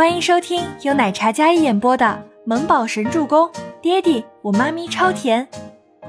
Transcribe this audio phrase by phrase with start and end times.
[0.00, 2.06] 欢迎收听由奶茶嘉一演播的
[2.46, 3.46] 《萌宝神助攻》，
[3.82, 5.46] 爹地我妈咪超甜，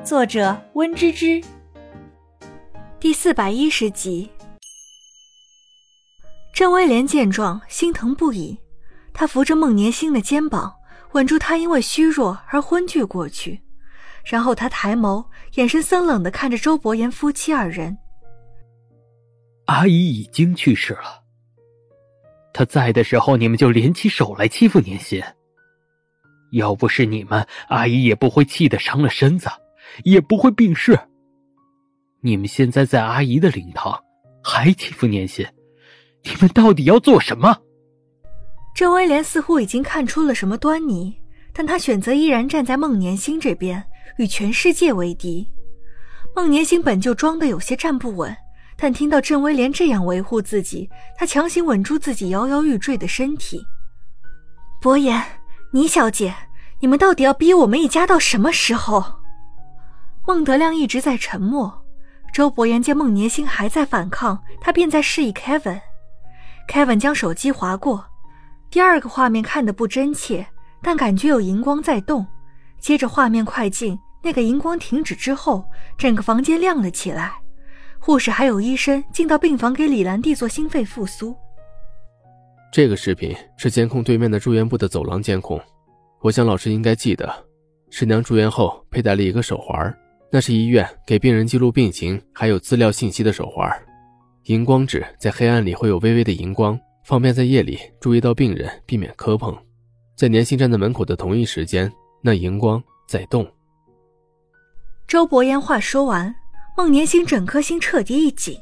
[0.01, 1.43] 作者温芝芝。
[3.01, 4.29] 第四百一十集。
[6.53, 8.57] 郑威廉见状，心疼不已，
[9.11, 10.73] 他扶着孟年星的肩膀，
[11.11, 13.59] 稳住他因为虚弱而昏厥过去，
[14.23, 17.97] 然后他抬眸，眼神森冷的看着周伯言夫妻二人。
[19.65, 21.20] 阿姨已经去世了。
[22.53, 25.21] 他在的时候，你们就联起手来欺负年心。
[26.51, 29.49] 要不是你们，阿姨也不会气得伤了身子，
[30.03, 30.99] 也不会病逝。
[32.21, 33.97] 你们现在在阿姨的灵堂，
[34.43, 35.45] 还欺负年心，
[36.23, 37.57] 你们到底要做什么？
[38.75, 41.15] 郑威廉似乎已经看出了什么端倪，
[41.53, 43.83] 但他选择依然站在孟年星这边，
[44.17, 45.47] 与全世界为敌。
[46.35, 48.35] 孟年星本就装的有些站不稳。
[48.81, 53.63] 但听到郑威廉这样维护自己，他强行稳住自己摇摇欲坠的身体。
[54.81, 55.23] 伯言，
[55.71, 56.33] 倪小姐，
[56.79, 59.19] 你们到底要逼我们一家到什么时候？
[60.25, 61.85] 孟德亮一直在沉默。
[62.33, 65.79] 周伯言见孟年星还在反抗，他便在示意 Kevin。
[66.67, 68.03] Kevin 将手机划过，
[68.71, 70.47] 第二个画面看得不真切，
[70.81, 72.25] 但感觉有荧光在动。
[72.79, 77.40] 接着画面快进，那个荧光停止之后，整个房间亮了起来。
[78.03, 81.35] 护士还有医生进到病房给李兰娣做心肺复苏。
[82.73, 85.61] 这个视频是监控对面的住院部的走廊监控，
[86.21, 87.31] 我想老师应该记得，
[87.91, 89.95] 师娘住院后佩戴了一个手环，
[90.31, 93.71] 那是医院给病人记录病情还有资料信息的手环。
[94.45, 99.55] 荧光纸在黑暗里会有微微的荧光，方便在夜里注意到病人，避免磕碰。
[100.15, 101.91] 在年薪站在门口的同一时间，
[102.23, 103.47] 那荧光在动。
[105.07, 106.33] 周伯言话说完。
[106.81, 108.59] 孟年星整颗心彻底一紧，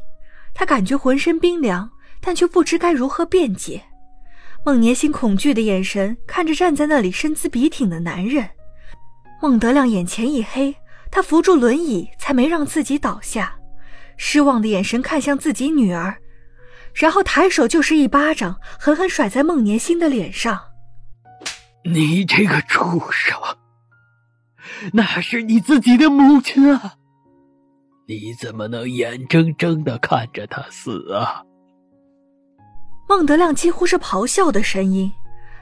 [0.54, 1.90] 他感觉浑身冰凉，
[2.20, 3.82] 但却不知该如何辩解。
[4.66, 8.50] 孟年星恐惧的眼神看着站在那里身姿笔挺的男人，
[9.42, 10.76] 孟德亮眼前一黑，
[11.10, 13.56] 他扶住轮椅才没让自己倒下，
[14.18, 16.18] 失望的眼神看向自己女儿，
[16.94, 20.60] 然后抬手就是一巴掌，狠狠甩在孟年星的脸上。
[21.86, 23.40] 你这个畜生，
[24.92, 26.96] 那是你自己的母亲啊！
[28.10, 31.44] 你怎么能眼睁睁的看着他死啊？
[33.08, 35.12] 孟德亮几乎是咆哮的声音，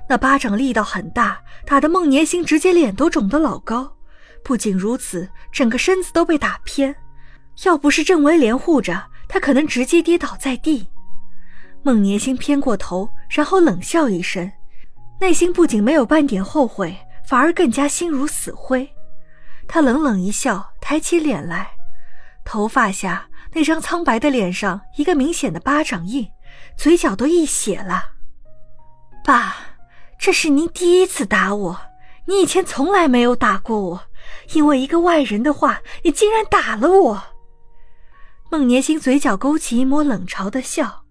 [0.07, 3.97] 那巴掌力道很大，打得孟年星直接脸都肿得老高。
[4.45, 6.95] 不仅如此，整个身子都被打偏，
[7.65, 10.87] 要不是郑维连护着，他可能直接跌倒在地。
[11.83, 14.49] 孟年星偏过头，然后冷笑一声，
[15.19, 16.97] 内心不仅没有半点后悔，
[17.27, 18.89] 反而更加心如死灰。
[19.67, 21.71] 他冷冷一笑，抬起脸来。
[22.47, 26.25] 头发下那张苍白的脸上，一个明显的巴掌印，
[26.77, 28.13] 嘴角都溢血了。
[29.21, 29.57] 爸，
[30.17, 31.79] 这是您第一次打我，
[32.25, 34.01] 你以前从来没有打过我，
[34.53, 37.23] 因为一个外人的话，你竟然打了我。
[38.49, 41.03] 孟年星嘴角勾起一抹冷嘲的笑，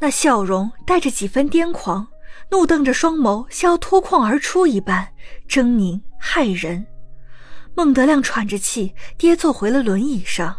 [0.00, 2.08] 那笑容带着几分癫狂，
[2.50, 5.12] 怒瞪着双眸，像要脱眶而出一般，
[5.46, 6.86] 狰狞骇人。
[7.74, 10.56] 孟德亮喘着气，跌坐回了轮椅上。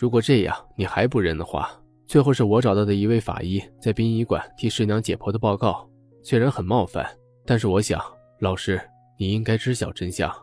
[0.00, 1.70] 如果这样你还不认的话，
[2.06, 5.86] 最后是我找到的一位法医在殡仪馆替师娘解剖的报告，
[6.22, 7.06] 虽然很冒犯，
[7.44, 8.00] 但是我想，
[8.38, 8.80] 老师
[9.18, 10.34] 你应该知晓真相。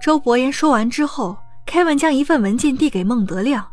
[0.00, 3.70] 周伯言说完之后，凯文将一份文件递给孟德亮，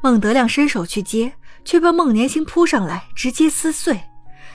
[0.00, 1.32] 孟德亮伸手去接，
[1.64, 4.00] 却被孟年星扑上来直接撕碎。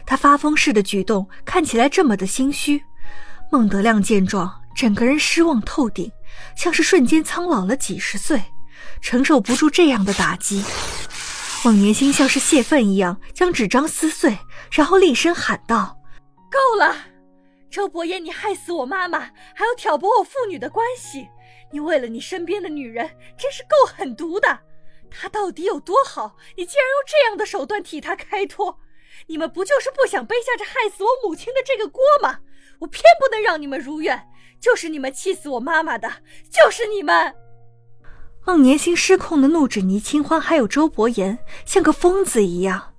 [0.05, 2.81] 他发疯似的举动看起来这么的心虚，
[3.51, 6.09] 孟德亮见状，整个人失望透顶，
[6.55, 8.41] 像是瞬间苍老了几十岁。
[9.01, 10.63] 承受不住这样的打击，
[11.63, 14.37] 孟年星像是泄愤一样将纸张撕碎，
[14.71, 15.97] 然后厉声喊道
[16.51, 16.95] ：“够了！
[17.69, 21.27] 周伯言，你害死我妈妈，还要挑拨我父女的关系，
[21.71, 23.07] 你为了你身边的女人，
[23.37, 24.59] 真是够狠毒的！
[25.11, 26.35] 她到底有多好？
[26.57, 28.79] 你竟然用这样的手段替她开脱！
[29.27, 32.39] 你们不就是不想背下这害死我母亲的这个锅吗？
[32.79, 34.27] 我偏不能让你们如愿！
[34.59, 36.09] 就是你们气死我妈妈的，
[36.51, 37.35] 就是你们！”
[38.45, 42.93] 孟年星失控的怒指倪清欢，还有周伯言，像个疯子一样。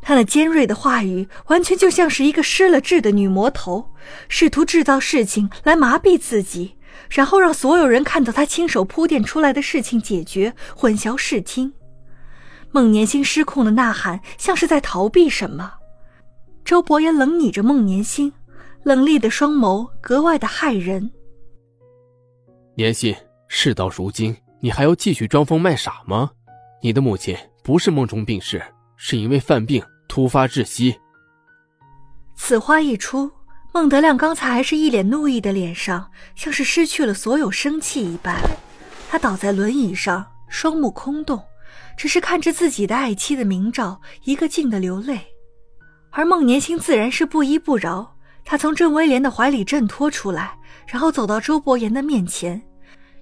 [0.00, 3.92] 他那尖锐的话语，完全就像是一个失了智的女魔头，
[4.28, 6.76] 试图制造事情来麻痹自己，
[7.10, 11.72] 然后让所有人看到他亲手铺垫出来的事情解决，混淆视听。
[12.70, 15.74] 孟年星失控的呐喊，像是在逃避什么。
[16.64, 18.32] 周伯言冷睨着孟年星，
[18.84, 21.10] 冷厉的双眸格外的骇人。
[22.76, 23.14] 年心，
[23.48, 24.36] 事到如今。
[24.60, 26.30] 你还要继续装疯卖傻吗？
[26.82, 28.62] 你的母亲不是梦中病逝，
[28.96, 30.98] 是因为犯病突发窒息。
[32.36, 33.30] 此话一出，
[33.72, 38.40] 孟德亮刚才还是一脸怒意的脸上，像是失去了所有生气一般。
[39.08, 41.42] 他倒在轮椅上，双目空洞，
[41.96, 45.20] 只是看着自己的爱妻的明照，一个劲的流泪。
[46.10, 52.62] 而孟年青自然是不依不饶，他从郑威廉的怀里挣脱出来，然后走到周伯言的面前，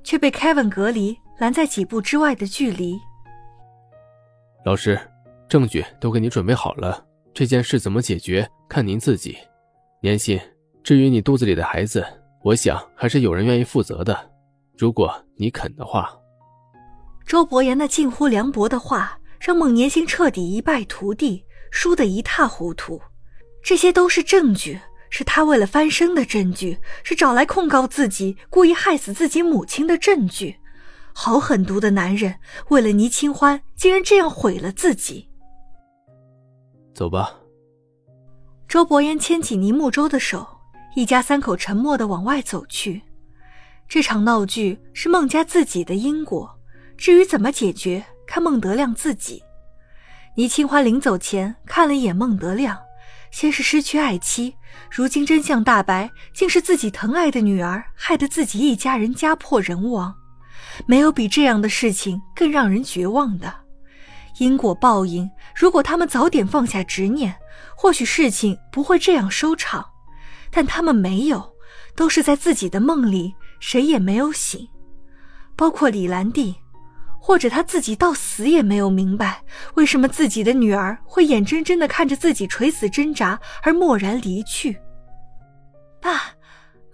[0.02, 2.98] 却被凯文隔离，拦在几步之外的距离。
[4.64, 4.98] 老师，
[5.48, 9.36] 证据都给你准备好了，这件事怎么解决，看您自己。
[10.00, 10.40] 年薪，
[10.82, 12.04] 至于你肚子里的孩子，
[12.42, 14.30] 我想还是有人愿意负责的，
[14.76, 16.10] 如果你肯的话。
[17.26, 21.44] 周伯言那近乎凉薄的话，让孟年星彻底一败涂地。
[21.70, 23.02] 输得一塌糊涂，
[23.60, 30.56] 这些都是证据，是他为了翻身的证据，是找来控告自己、故意害死自己母亲的证据。
[31.16, 32.34] 好狠毒的男人，
[32.68, 35.30] 为了倪清欢，竟然这样毁了自己。
[36.92, 37.34] 走吧。
[38.68, 40.46] 周伯言牵起倪木舟的手，
[40.96, 43.00] 一家三口沉默的往外走去。
[43.88, 46.58] 这场闹剧是孟家自己的因果，
[46.96, 49.42] 至于怎么解决，看孟德亮自己。
[50.36, 52.76] 倪清欢临走前看了一眼孟德亮，
[53.30, 54.56] 先是失去爱妻，
[54.90, 60.12] 如今真相大白，竟是自己疼爱的女儿害得自己一家人家破人亡。
[60.86, 63.52] 没有比这样的事情更让人绝望的。
[64.38, 67.34] 因果报应，如果他们早点放下执念，
[67.76, 69.86] 或许事情不会这样收场。
[70.50, 71.52] 但他们没有，
[71.96, 74.68] 都是在自己的梦里，谁也没有醒，
[75.56, 76.54] 包括李兰娣。
[77.18, 79.42] 或者他自己到死也没有明白，
[79.76, 84.78] 为什么自己的女儿会眼睁睁的看着自己垂死挣扎而蓦然离去。
[86.02, 86.33] 爸，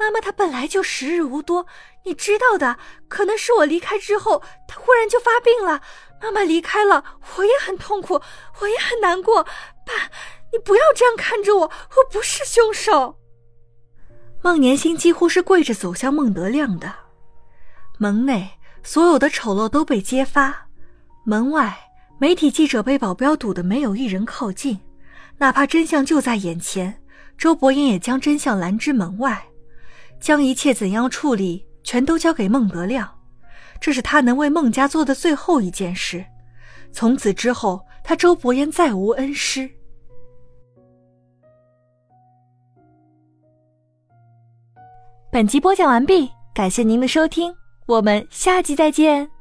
[0.00, 1.66] 妈妈她本来就时日无多，
[2.06, 2.78] 你知道的。
[3.06, 5.82] 可能是我离开之后，她忽然就发病了。
[6.22, 7.04] 妈妈离开了，
[7.36, 8.14] 我也很痛苦，
[8.60, 9.44] 我也很难过。
[9.44, 10.10] 爸，
[10.52, 13.18] 你不要这样看着我，我不是凶手。
[14.40, 16.90] 孟年星几乎是跪着走向孟德亮的
[17.98, 18.52] 门内。
[18.82, 20.66] 所有的丑陋都被揭发，
[21.26, 21.78] 门外
[22.18, 24.80] 媒体记者被保镖堵得没有一人靠近，
[25.36, 27.02] 哪怕真相就在眼前，
[27.36, 29.46] 周伯言也将真相拦之门外，
[30.20, 33.18] 将一切怎样处理全都交给孟德亮，
[33.80, 36.24] 这是他能为孟家做的最后一件事，
[36.92, 39.68] 从此之后他周伯言再无恩师。
[45.32, 47.54] 本集播讲完毕，感谢您的收听。
[47.86, 49.39] 我们下集再见。